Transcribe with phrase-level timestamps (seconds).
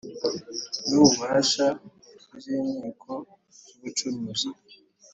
[0.87, 1.65] N ububasha
[2.35, 3.11] by inkiko
[3.65, 4.49] z ubucuruzi